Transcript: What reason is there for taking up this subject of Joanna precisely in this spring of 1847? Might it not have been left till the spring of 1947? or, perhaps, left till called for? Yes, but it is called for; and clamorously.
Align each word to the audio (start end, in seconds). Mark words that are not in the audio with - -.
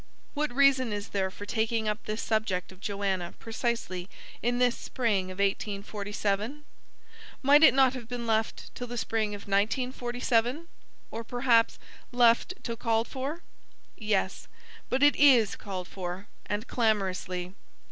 What 0.33 0.51
reason 0.51 0.91
is 0.91 1.09
there 1.09 1.29
for 1.29 1.45
taking 1.45 1.87
up 1.87 2.03
this 2.05 2.23
subject 2.23 2.71
of 2.71 2.79
Joanna 2.81 3.35
precisely 3.37 4.09
in 4.41 4.57
this 4.57 4.75
spring 4.75 5.25
of 5.25 5.37
1847? 5.37 6.65
Might 7.43 7.61
it 7.61 7.75
not 7.75 7.93
have 7.93 8.07
been 8.09 8.25
left 8.25 8.73
till 8.73 8.87
the 8.87 8.97
spring 8.97 9.35
of 9.35 9.41
1947? 9.41 10.67
or, 11.11 11.23
perhaps, 11.23 11.77
left 12.11 12.55
till 12.63 12.77
called 12.77 13.07
for? 13.07 13.43
Yes, 13.95 14.47
but 14.89 15.03
it 15.03 15.15
is 15.17 15.55
called 15.55 15.87
for; 15.87 16.25
and 16.47 16.67
clamorously. 16.67 17.53